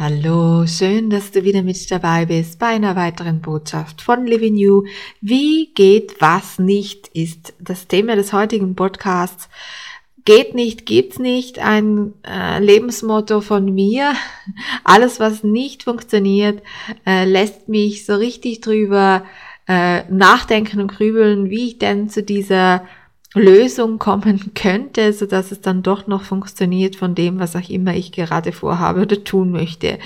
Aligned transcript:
Hallo, 0.00 0.64
schön, 0.64 1.10
dass 1.10 1.32
du 1.32 1.42
wieder 1.42 1.64
mit 1.64 1.90
dabei 1.90 2.24
bist 2.24 2.60
bei 2.60 2.68
einer 2.68 2.94
weiteren 2.94 3.40
Botschaft 3.40 4.00
von 4.00 4.28
Living 4.28 4.54
You. 4.54 4.84
Wie 5.20 5.74
geht 5.74 6.20
was 6.20 6.60
nicht 6.60 7.08
ist 7.14 7.52
das 7.58 7.88
Thema 7.88 8.14
des 8.14 8.32
heutigen 8.32 8.76
Podcasts. 8.76 9.48
Geht 10.24 10.54
nicht, 10.54 10.86
gibt's 10.86 11.18
nicht, 11.18 11.58
ein 11.58 12.14
äh, 12.24 12.60
Lebensmotto 12.60 13.40
von 13.40 13.74
mir. 13.74 14.12
Alles, 14.84 15.18
was 15.18 15.42
nicht 15.42 15.82
funktioniert, 15.82 16.62
äh, 17.04 17.24
lässt 17.24 17.68
mich 17.68 18.06
so 18.06 18.14
richtig 18.14 18.60
drüber 18.60 19.24
äh, 19.66 20.04
nachdenken 20.12 20.80
und 20.80 20.92
grübeln, 20.92 21.50
wie 21.50 21.66
ich 21.66 21.78
denn 21.78 22.08
zu 22.08 22.22
dieser 22.22 22.84
Lösung 23.34 23.98
kommen 23.98 24.52
könnte, 24.54 25.12
so 25.12 25.26
dass 25.26 25.52
es 25.52 25.60
dann 25.60 25.82
doch 25.82 26.06
noch 26.06 26.24
funktioniert 26.24 26.96
von 26.96 27.14
dem, 27.14 27.38
was 27.38 27.56
auch 27.56 27.68
immer 27.68 27.94
ich 27.94 28.12
gerade 28.12 28.52
vorhabe 28.52 29.02
oder 29.02 29.22
tun 29.22 29.50
möchte. 29.50 29.98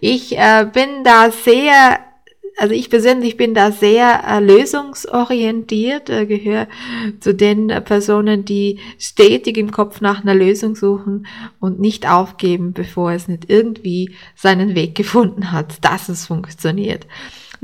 Ich 0.00 0.38
äh, 0.38 0.66
bin 0.72 1.04
da 1.04 1.30
sehr 1.30 1.98
also 2.56 2.74
ich 2.74 2.88
persönlich 2.88 3.36
bin 3.36 3.54
da 3.54 3.72
sehr 3.72 4.22
äh, 4.26 4.40
lösungsorientiert, 4.40 6.08
äh, 6.08 6.26
gehöre 6.26 6.68
zu 7.20 7.34
den 7.34 7.70
äh, 7.70 7.80
Personen, 7.80 8.44
die 8.44 8.78
stetig 8.98 9.56
im 9.56 9.70
Kopf 9.70 10.00
nach 10.00 10.22
einer 10.22 10.34
Lösung 10.34 10.76
suchen 10.76 11.26
und 11.58 11.80
nicht 11.80 12.08
aufgeben, 12.08 12.72
bevor 12.72 13.12
es 13.12 13.28
nicht 13.28 13.50
irgendwie 13.50 14.14
seinen 14.36 14.74
Weg 14.74 14.94
gefunden 14.94 15.50
hat, 15.50 15.84
dass 15.84 16.08
es 16.08 16.26
funktioniert. 16.26 17.06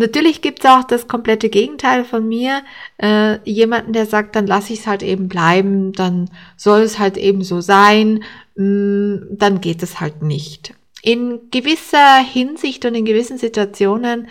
Natürlich 0.01 0.41
gibt's 0.41 0.65
auch 0.65 0.85
das 0.85 1.09
komplette 1.09 1.51
Gegenteil 1.51 2.07
von 2.07 2.27
mir. 2.27 2.63
Äh, 2.97 3.39
jemanden, 3.45 3.93
der 3.93 4.07
sagt, 4.07 4.35
dann 4.35 4.47
lasse 4.47 4.73
ich 4.73 4.81
es 4.81 4.87
halt 4.87 5.03
eben 5.03 5.29
bleiben, 5.29 5.93
dann 5.93 6.31
soll 6.57 6.81
es 6.81 6.99
halt 6.99 7.19
eben 7.19 7.45
so 7.45 7.61
sein, 7.61 8.25
mh, 8.57 8.65
mm, 8.65 9.27
dann 9.33 9.61
geht 9.61 9.83
es 9.83 10.01
halt 10.01 10.23
nicht. 10.23 10.73
In 11.03 11.51
gewisser 11.51 12.17
Hinsicht 12.17 12.87
und 12.87 12.95
in 12.95 13.05
gewissen 13.05 13.37
Situationen 13.37 14.29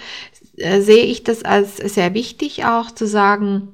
äh, 0.58 0.82
sehe 0.82 1.06
ich 1.06 1.24
das 1.24 1.46
als 1.46 1.78
sehr 1.78 2.16
wichtig 2.16 2.66
auch 2.66 2.90
zu 2.90 3.06
sagen, 3.06 3.68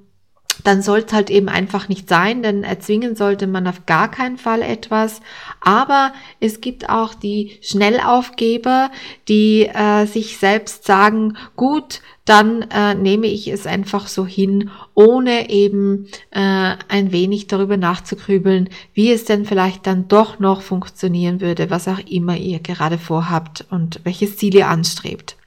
dann 0.65 0.81
soll 0.81 1.03
es 1.05 1.13
halt 1.13 1.29
eben 1.29 1.47
einfach 1.47 1.89
nicht 1.89 2.09
sein, 2.09 2.41
denn 2.41 2.63
erzwingen 2.63 3.15
sollte 3.15 3.47
man 3.47 3.67
auf 3.67 3.85
gar 3.85 4.09
keinen 4.09 4.37
Fall 4.37 4.61
etwas. 4.61 5.21
Aber 5.61 6.11
es 6.39 6.59
gibt 6.59 6.89
auch 6.89 7.13
die 7.13 7.57
Schnellaufgeber, 7.61 8.89
die 9.27 9.67
äh, 9.67 10.05
sich 10.05 10.37
selbst 10.37 10.85
sagen, 10.85 11.37
gut, 11.55 12.01
dann 12.25 12.63
äh, 12.63 12.95
nehme 12.95 13.27
ich 13.27 13.47
es 13.47 13.67
einfach 13.67 14.07
so 14.07 14.25
hin, 14.25 14.71
ohne 14.95 15.51
eben 15.51 16.07
äh, 16.31 16.75
ein 16.87 17.11
wenig 17.11 17.45
darüber 17.45 17.77
nachzugrübeln, 17.77 18.69
wie 18.95 19.11
es 19.11 19.25
denn 19.25 19.45
vielleicht 19.45 19.85
dann 19.85 20.07
doch 20.07 20.39
noch 20.39 20.63
funktionieren 20.63 21.39
würde, 21.41 21.69
was 21.69 21.87
auch 21.87 21.99
immer 21.99 22.35
ihr 22.35 22.59
gerade 22.59 22.97
vorhabt 22.97 23.65
und 23.69 24.01
welches 24.03 24.37
Ziel 24.37 24.55
ihr 24.55 24.67
anstrebt. 24.67 25.37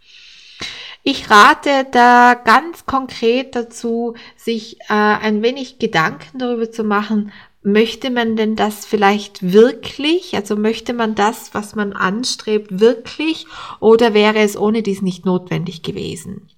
Ich 1.11 1.31
rate 1.31 1.87
da 1.91 2.35
ganz 2.35 2.85
konkret 2.85 3.57
dazu, 3.57 4.13
sich 4.37 4.79
äh, 4.91 4.93
ein 4.93 5.43
wenig 5.43 5.79
Gedanken 5.79 6.39
darüber 6.39 6.71
zu 6.71 6.85
machen, 6.85 7.33
möchte 7.63 8.11
man 8.11 8.37
denn 8.37 8.57
das 8.57 8.85
vielleicht 8.85 9.55
wirklich? 9.55 10.37
Also 10.37 10.55
möchte 10.55 10.93
man 10.93 11.15
das, 11.15 11.55
was 11.55 11.75
man 11.75 11.95
anstrebt, 11.95 12.79
wirklich? 12.81 13.47
Oder 13.81 14.13
wäre 14.13 14.41
es 14.41 14.59
ohne 14.59 14.83
dies 14.83 15.01
nicht 15.01 15.25
notwendig 15.25 15.83
gewesen? 15.83 16.51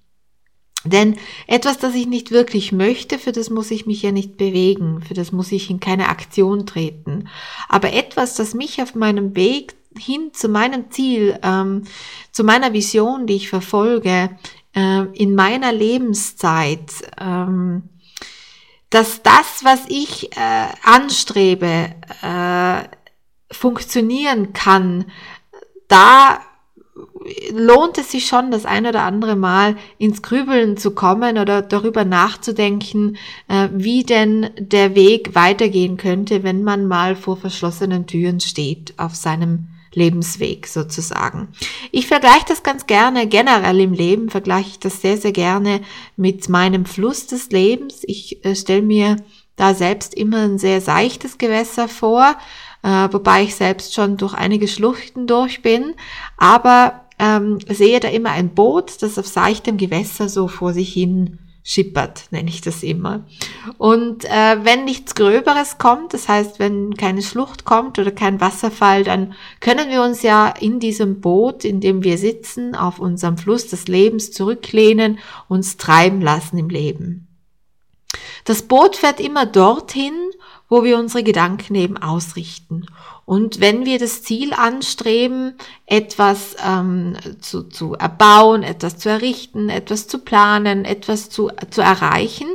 Denn 0.83 1.15
etwas, 1.47 1.77
das 1.77 1.95
ich 1.95 2.07
nicht 2.07 2.31
wirklich 2.31 2.73
möchte, 2.73 3.19
für 3.19 3.31
das 3.31 3.51
muss 3.51 3.71
ich 3.71 3.85
mich 3.85 4.01
ja 4.01 4.11
nicht 4.11 4.35
bewegen, 4.35 5.01
für 5.01 5.13
das 5.13 5.31
muss 5.31 5.53
ich 5.53 5.69
in 5.69 5.79
keine 5.79 6.09
Aktion 6.09 6.65
treten. 6.65 7.29
Aber 7.69 7.93
etwas, 7.93 8.35
das 8.35 8.53
mich 8.53 8.81
auf 8.81 8.95
meinem 8.95 9.33
Weg 9.33 9.75
hin 9.97 10.31
zu 10.33 10.49
meinem 10.49 10.91
Ziel, 10.91 11.37
ähm, 11.43 11.83
zu 12.31 12.43
meiner 12.43 12.73
Vision, 12.73 13.27
die 13.27 13.35
ich 13.35 13.49
verfolge, 13.49 14.29
äh, 14.73 15.01
in 15.13 15.35
meiner 15.35 15.71
Lebenszeit, 15.71 16.91
ähm, 17.19 17.83
dass 18.89 19.23
das, 19.23 19.63
was 19.63 19.81
ich 19.87 20.35
äh, 20.35 20.67
anstrebe, 20.83 21.95
äh, 22.21 22.83
funktionieren 23.51 24.53
kann, 24.53 25.05
da 25.87 26.39
lohnt 27.53 27.97
es 27.97 28.11
sich 28.11 28.27
schon, 28.27 28.51
das 28.51 28.65
ein 28.65 28.85
oder 28.85 29.03
andere 29.03 29.35
Mal 29.35 29.75
ins 29.97 30.21
Grübeln 30.21 30.77
zu 30.77 30.91
kommen 30.91 31.37
oder 31.37 31.61
darüber 31.61 32.05
nachzudenken, 32.05 33.17
äh, 33.47 33.69
wie 33.71 34.03
denn 34.03 34.49
der 34.57 34.95
Weg 34.95 35.35
weitergehen 35.35 35.97
könnte, 35.97 36.43
wenn 36.43 36.63
man 36.63 36.85
mal 36.85 37.15
vor 37.15 37.37
verschlossenen 37.37 38.07
Türen 38.07 38.39
steht 38.39 38.93
auf 38.97 39.15
seinem 39.15 39.67
Lebensweg 39.93 40.67
sozusagen. 40.67 41.49
Ich 41.91 42.07
vergleiche 42.07 42.45
das 42.47 42.63
ganz 42.63 42.87
gerne, 42.87 43.27
generell 43.27 43.79
im 43.79 43.93
Leben 43.93 44.29
vergleiche 44.29 44.69
ich 44.69 44.79
das 44.79 45.01
sehr, 45.01 45.17
sehr 45.17 45.33
gerne 45.33 45.81
mit 46.15 46.49
meinem 46.49 46.85
Fluss 46.85 47.27
des 47.27 47.51
Lebens. 47.51 48.01
Ich 48.03 48.43
äh, 48.45 48.55
stelle 48.55 48.81
mir 48.81 49.17
da 49.55 49.73
selbst 49.73 50.13
immer 50.13 50.43
ein 50.43 50.57
sehr 50.57 50.81
seichtes 50.81 51.37
Gewässer 51.37 51.87
vor, 51.87 52.35
äh, 52.83 53.07
wobei 53.11 53.43
ich 53.43 53.55
selbst 53.55 53.93
schon 53.93 54.17
durch 54.17 54.33
einige 54.33 54.67
Schluchten 54.67 55.27
durch 55.27 55.61
bin, 55.61 55.93
aber 56.37 57.05
ähm, 57.19 57.59
sehe 57.69 57.99
da 57.99 58.07
immer 58.07 58.31
ein 58.31 58.55
Boot, 58.55 59.01
das 59.01 59.19
auf 59.19 59.27
seichtem 59.27 59.77
Gewässer 59.77 60.29
so 60.29 60.47
vor 60.47 60.73
sich 60.73 60.91
hin 60.93 61.37
schippert, 61.63 62.25
nenne 62.31 62.49
ich 62.49 62.61
das 62.61 62.83
immer. 62.83 63.25
Und 63.77 64.25
äh, 64.25 64.63
wenn 64.63 64.85
nichts 64.85 65.15
Gröberes 65.15 65.77
kommt, 65.77 66.13
das 66.13 66.27
heißt, 66.27 66.59
wenn 66.59 66.95
keine 66.95 67.21
Schlucht 67.21 67.65
kommt 67.65 67.99
oder 67.99 68.11
kein 68.11 68.41
Wasserfall, 68.41 69.03
dann 69.03 69.33
können 69.59 69.89
wir 69.89 70.01
uns 70.01 70.21
ja 70.23 70.47
in 70.47 70.79
diesem 70.79 71.21
Boot, 71.21 71.63
in 71.63 71.79
dem 71.79 72.03
wir 72.03 72.17
sitzen, 72.17 72.75
auf 72.75 72.99
unserem 72.99 73.37
Fluss 73.37 73.67
des 73.67 73.87
Lebens 73.87 74.31
zurücklehnen, 74.31 75.19
uns 75.47 75.77
treiben 75.77 76.21
lassen 76.21 76.57
im 76.57 76.69
Leben. 76.69 77.27
Das 78.45 78.63
Boot 78.63 78.95
fährt 78.95 79.19
immer 79.19 79.45
dorthin, 79.45 80.13
wo 80.67 80.83
wir 80.83 80.97
unsere 80.97 81.23
Gedanken 81.23 81.75
eben 81.75 81.97
ausrichten. 81.97 82.87
Und 83.25 83.61
wenn 83.61 83.85
wir 83.85 83.99
das 83.99 84.23
Ziel 84.23 84.53
anstreben, 84.53 85.53
etwas 85.85 86.55
ähm, 86.65 87.15
zu, 87.39 87.63
zu 87.63 87.93
erbauen, 87.93 88.63
etwas 88.63 88.97
zu 88.97 89.09
errichten, 89.09 89.69
etwas 89.69 90.07
zu 90.07 90.19
planen, 90.19 90.85
etwas 90.85 91.29
zu, 91.29 91.49
zu 91.69 91.81
erreichen, 91.81 92.47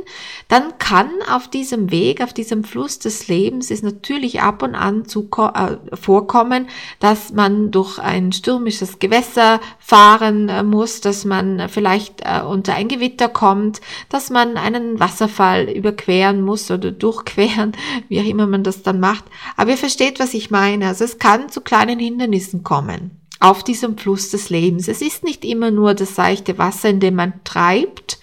dann 0.49 0.77
kann 0.77 1.09
auf 1.31 1.47
diesem 1.47 1.89
Weg, 1.89 2.21
auf 2.21 2.33
diesem 2.33 2.63
Fluss 2.63 2.99
des 2.99 3.27
Lebens 3.27 3.71
es 3.71 3.81
natürlich 3.81 4.41
ab 4.41 4.61
und 4.61 4.75
an 4.75 5.05
zu, 5.05 5.29
äh, 5.37 5.77
vorkommen, 5.95 6.67
dass 6.99 7.31
man 7.31 7.71
durch 7.71 7.97
ein 7.99 8.31
stürmisches 8.31 8.99
Gewässer 8.99 9.59
fahren 9.79 10.49
äh, 10.49 10.63
muss, 10.63 11.01
dass 11.01 11.25
man 11.25 11.69
vielleicht 11.69 12.21
äh, 12.21 12.41
unter 12.41 12.75
ein 12.75 12.87
Gewitter 12.87 13.29
kommt, 13.29 13.81
dass 14.09 14.29
man 14.29 14.57
einen 14.57 14.99
Wasserfall 14.99 15.69
überqueren 15.69 16.41
muss 16.41 16.69
oder 16.71 16.91
durchqueren, 16.91 17.71
wie 18.09 18.19
auch 18.19 18.25
immer 18.25 18.47
man 18.47 18.63
das 18.63 18.83
dann 18.83 18.99
macht. 18.99 19.25
Aber 19.55 19.71
ihr 19.71 19.77
versteht, 19.77 20.19
was 20.19 20.33
ich 20.33 20.51
meine. 20.51 20.66
Also 20.83 21.03
es 21.03 21.19
kann 21.19 21.49
zu 21.49 21.61
kleinen 21.61 21.99
Hindernissen 21.99 22.63
kommen. 22.63 23.11
auf 23.39 23.63
diesem 23.63 23.97
Fluss 23.97 24.31
des 24.31 24.49
Lebens. 24.49 24.87
Es 24.87 25.01
ist 25.01 25.23
nicht 25.23 25.45
immer 25.45 25.69
nur 25.69 25.93
das 25.93 26.15
seichte 26.15 26.57
Wasser, 26.57 26.89
in 26.89 26.99
dem 26.99 27.13
man 27.13 27.33
treibt, 27.43 28.17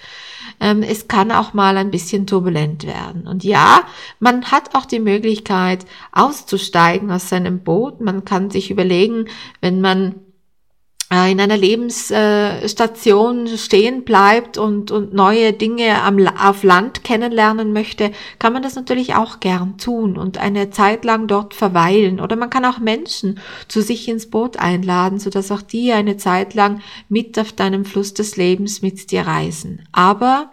ähm, 0.60 0.82
es 0.82 1.08
kann 1.08 1.30
auch 1.32 1.52
mal 1.52 1.76
ein 1.76 1.90
bisschen 1.90 2.26
turbulent 2.26 2.86
werden. 2.86 3.26
Und 3.26 3.44
ja, 3.44 3.82
man 4.18 4.50
hat 4.50 4.74
auch 4.74 4.86
die 4.86 5.00
Möglichkeit 5.00 5.84
auszusteigen 6.12 7.10
aus 7.10 7.28
seinem 7.28 7.60
Boot. 7.60 8.00
Man 8.00 8.24
kann 8.24 8.50
sich 8.50 8.70
überlegen, 8.70 9.26
wenn 9.60 9.80
man 9.80 10.16
in 11.28 11.40
einer 11.40 11.56
Lebensstation 11.56 13.46
stehen 13.58 14.04
bleibt 14.04 14.58
und, 14.58 14.90
und 14.90 15.12
neue 15.12 15.52
Dinge 15.52 16.02
am, 16.02 16.26
auf 16.26 16.62
Land 16.62 17.04
kennenlernen 17.04 17.72
möchte, 17.72 18.10
kann 18.38 18.52
man 18.52 18.62
das 18.62 18.74
natürlich 18.74 19.14
auch 19.14 19.40
gern 19.40 19.78
tun 19.78 20.16
und 20.16 20.38
eine 20.38 20.70
Zeit 20.70 21.04
lang 21.04 21.26
dort 21.26 21.54
verweilen. 21.54 22.20
Oder 22.20 22.36
man 22.36 22.50
kann 22.50 22.64
auch 22.64 22.78
Menschen 22.78 23.38
zu 23.68 23.82
sich 23.82 24.08
ins 24.08 24.30
Boot 24.30 24.56
einladen, 24.56 25.18
sodass 25.18 25.50
auch 25.52 25.62
die 25.62 25.92
eine 25.92 26.16
Zeit 26.16 26.54
lang 26.54 26.80
mit 27.08 27.38
auf 27.38 27.52
deinem 27.52 27.84
Fluss 27.84 28.14
des 28.14 28.36
Lebens 28.36 28.82
mit 28.82 29.10
dir 29.10 29.26
reisen. 29.26 29.86
Aber 29.92 30.50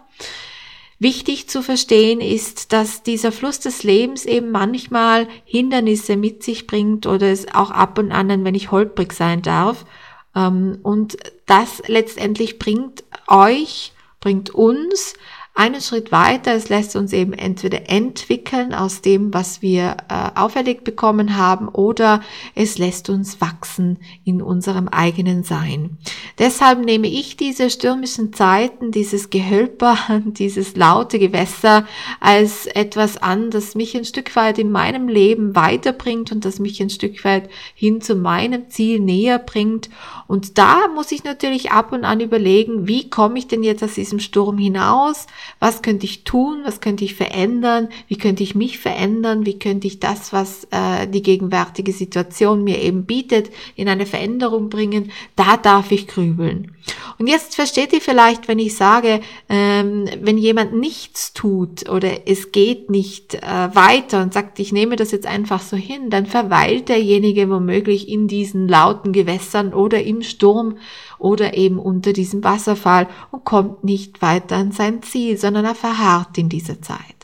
Wichtig 1.02 1.48
zu 1.48 1.62
verstehen 1.64 2.20
ist, 2.20 2.72
dass 2.72 3.02
dieser 3.02 3.32
Fluss 3.32 3.58
des 3.58 3.82
Lebens 3.82 4.24
eben 4.24 4.52
manchmal 4.52 5.26
Hindernisse 5.44 6.16
mit 6.16 6.44
sich 6.44 6.68
bringt 6.68 7.08
oder 7.08 7.26
es 7.26 7.52
auch 7.52 7.72
ab 7.72 7.98
und 7.98 8.12
an 8.12 8.30
ein 8.30 8.44
wenig 8.44 8.70
holprig 8.70 9.12
sein 9.12 9.42
darf. 9.42 9.84
Ähm, 10.34 10.78
und 10.82 11.16
das 11.46 11.82
letztendlich 11.86 12.58
bringt 12.58 13.04
euch, 13.28 13.92
bringt 14.20 14.50
uns 14.50 15.14
einen 15.54 15.82
Schritt 15.82 16.12
weiter. 16.12 16.54
Es 16.54 16.70
lässt 16.70 16.96
uns 16.96 17.12
eben 17.12 17.34
entweder 17.34 17.90
entwickeln 17.90 18.72
aus 18.72 19.02
dem, 19.02 19.34
was 19.34 19.60
wir 19.60 19.98
äh, 20.08 20.38
auferlegt 20.38 20.84
bekommen 20.84 21.36
haben, 21.36 21.68
oder 21.68 22.22
es 22.54 22.78
lässt 22.78 23.10
uns 23.10 23.40
wachsen 23.40 23.98
in 24.24 24.40
unserem 24.40 24.88
eigenen 24.88 25.44
Sein. 25.44 25.98
Deshalb 26.38 26.82
nehme 26.82 27.06
ich 27.06 27.36
diese 27.36 27.68
stürmischen 27.68 28.32
Zeiten, 28.32 28.92
dieses 28.92 29.28
Gehölper, 29.28 29.98
dieses 30.24 30.74
laute 30.74 31.18
Gewässer 31.18 31.86
als 32.18 32.66
etwas 32.66 33.18
an, 33.18 33.50
das 33.50 33.74
mich 33.74 33.94
ein 33.94 34.06
Stück 34.06 34.34
weit 34.36 34.58
in 34.58 34.70
meinem 34.70 35.06
Leben 35.06 35.54
weiterbringt 35.54 36.32
und 36.32 36.46
das 36.46 36.60
mich 36.60 36.80
ein 36.80 36.90
Stück 36.90 37.22
weit 37.24 37.50
hin 37.74 38.00
zu 38.00 38.14
meinem 38.14 38.70
Ziel 38.70 39.00
näher 39.00 39.38
bringt. 39.38 39.90
Und 40.26 40.56
da 40.56 40.88
muss 40.94 41.12
ich 41.12 41.24
natürlich 41.24 41.72
ab 41.72 41.92
und 41.92 42.06
an 42.06 42.20
überlegen, 42.20 42.88
wie 42.88 43.10
komme 43.10 43.38
ich 43.38 43.48
denn 43.48 43.62
jetzt 43.62 43.84
aus 43.84 43.94
diesem 43.94 44.18
Sturm 44.18 44.56
hinaus? 44.56 45.26
Was 45.60 45.82
könnte 45.82 46.06
ich 46.06 46.24
tun, 46.24 46.62
was 46.64 46.80
könnte 46.80 47.04
ich 47.04 47.14
verändern, 47.14 47.88
wie 48.08 48.16
könnte 48.16 48.42
ich 48.42 48.54
mich 48.54 48.78
verändern, 48.78 49.46
wie 49.46 49.58
könnte 49.58 49.86
ich 49.86 50.00
das, 50.00 50.32
was 50.32 50.66
äh, 50.70 51.06
die 51.06 51.22
gegenwärtige 51.22 51.92
Situation 51.92 52.64
mir 52.64 52.80
eben 52.80 53.04
bietet, 53.04 53.50
in 53.76 53.88
eine 53.88 54.06
Veränderung 54.06 54.68
bringen, 54.68 55.12
da 55.36 55.56
darf 55.56 55.92
ich 55.92 56.08
grübeln. 56.08 56.72
Und 57.18 57.28
jetzt 57.28 57.54
versteht 57.54 57.92
ihr 57.92 58.00
vielleicht, 58.00 58.48
wenn 58.48 58.58
ich 58.58 58.76
sage, 58.76 59.20
ähm, 59.48 60.08
wenn 60.20 60.38
jemand 60.38 60.74
nichts 60.74 61.32
tut 61.32 61.88
oder 61.88 62.26
es 62.26 62.50
geht 62.50 62.90
nicht 62.90 63.34
äh, 63.34 63.40
weiter 63.74 64.22
und 64.22 64.34
sagt, 64.34 64.58
ich 64.58 64.72
nehme 64.72 64.96
das 64.96 65.12
jetzt 65.12 65.26
einfach 65.26 65.62
so 65.62 65.76
hin, 65.76 66.10
dann 66.10 66.26
verweilt 66.26 66.88
derjenige 66.88 67.48
womöglich 67.48 68.08
in 68.08 68.26
diesen 68.26 68.66
lauten 68.66 69.12
Gewässern 69.12 69.72
oder 69.72 70.02
im 70.02 70.22
Sturm 70.22 70.78
oder 71.18 71.56
eben 71.56 71.78
unter 71.78 72.12
diesem 72.12 72.42
Wasserfall 72.42 73.06
und 73.30 73.44
kommt 73.44 73.84
nicht 73.84 74.22
weiter 74.22 74.56
an 74.56 74.72
sein 74.72 75.02
Ziel, 75.02 75.31
sondern 75.36 75.64
er 75.64 75.74
verharrt 75.74 76.38
in 76.38 76.48
dieser 76.48 76.80
Zeit. 76.80 77.22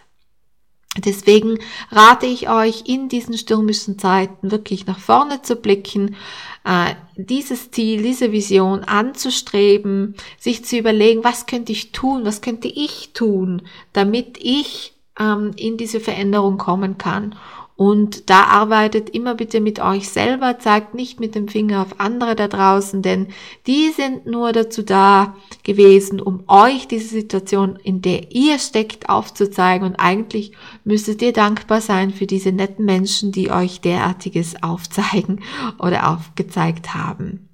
Deswegen 1.05 1.59
rate 1.91 2.27
ich 2.27 2.49
euch, 2.49 2.85
in 2.87 3.09
diesen 3.09 3.37
stürmischen 3.37 3.99
Zeiten 3.99 4.51
wirklich 4.51 4.87
nach 4.87 4.99
vorne 4.99 5.43
zu 5.43 5.57
blicken, 5.57 6.17
äh, 6.65 6.95
dieses 7.17 7.71
Ziel, 7.71 8.03
diese 8.03 8.33
Vision 8.33 8.85
anzustreben, 8.85 10.15
sich 10.39 10.65
zu 10.65 10.77
überlegen, 10.77 11.25
was 11.25 11.47
könnte 11.47 11.73
ich 11.73 11.93
tun, 11.93 12.25
was 12.25 12.41
könnte 12.41 12.69
ich 12.69 13.13
tun, 13.13 13.63
damit 13.93 14.39
ich 14.41 14.95
ähm, 15.19 15.53
in 15.57 15.77
diese 15.77 16.01
Veränderung 16.01 16.59
kommen 16.59 16.99
kann. 16.99 17.35
Und 17.79 18.29
da 18.29 18.43
arbeitet 18.43 19.11
immer 19.11 19.37
bitte 19.37 19.61
mit 19.61 19.79
euch 19.79 20.09
selber, 20.09 20.59
zeigt 20.59 20.95
nicht 20.95 21.21
mit 21.21 21.37
dem 21.37 21.47
Finger 21.47 21.81
auf 21.83 22.01
andere 22.01 22.35
da 22.35 22.49
draußen, 22.49 23.03
denn 23.03 23.29
die 23.69 23.93
sind 23.93 24.27
nur 24.27 24.53
dazu 24.53 24.83
da 24.83 25.37
gewesen, 25.63 26.21
um 26.21 26.43
euch 26.49 26.89
diese 26.89 27.07
Situation, 27.07 27.79
in 27.81 28.03
der 28.03 28.33
ihr 28.33 28.59
steckt, 28.59 29.09
aufzuzeigen. 29.09 29.87
Und 29.87 29.95
eigentlich 29.95 30.51
müsstet 30.83 31.23
ihr 31.23 31.33
dankbar 31.33 31.81
sein 31.81 32.11
für 32.11 32.27
diese 32.27 32.51
netten 32.51 32.85
Menschen, 32.85 33.31
die 33.31 33.53
euch 33.53 33.81
derartiges 33.81 34.61
aufzeigen 34.61 35.45
oder 35.79 36.11
aufgezeigt 36.11 36.95
haben. 36.95 37.49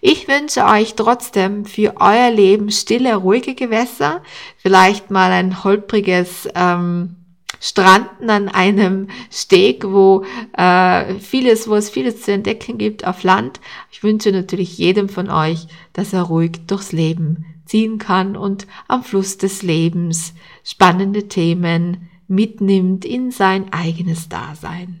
Ich 0.00 0.28
wünsche 0.28 0.66
euch 0.66 0.94
trotzdem 0.94 1.64
für 1.64 1.94
euer 1.96 2.30
Leben 2.30 2.70
stille, 2.70 3.16
ruhige 3.16 3.56
Gewässer, 3.56 4.22
vielleicht 4.56 5.10
mal 5.10 5.32
ein 5.32 5.64
holpriges 5.64 6.48
ähm, 6.54 7.16
stranden 7.64 8.28
an 8.28 8.50
einem 8.50 9.08
Steg, 9.30 9.84
wo 9.84 10.22
äh, 10.52 11.14
vieles, 11.14 11.66
wo 11.66 11.74
es 11.76 11.88
vieles 11.88 12.20
zu 12.20 12.32
entdecken 12.32 12.76
gibt 12.76 13.06
auf 13.06 13.22
Land. 13.22 13.58
Ich 13.90 14.02
wünsche 14.02 14.32
natürlich 14.32 14.76
jedem 14.76 15.08
von 15.08 15.30
euch, 15.30 15.66
dass 15.94 16.12
er 16.12 16.24
ruhig 16.24 16.66
durchs 16.66 16.92
Leben 16.92 17.46
ziehen 17.64 17.96
kann 17.96 18.36
und 18.36 18.66
am 18.86 19.02
Fluss 19.02 19.38
des 19.38 19.62
Lebens 19.62 20.34
spannende 20.62 21.26
Themen 21.26 22.10
mitnimmt 22.28 23.06
in 23.06 23.30
sein 23.30 23.72
eigenes 23.72 24.28
Dasein. 24.28 25.00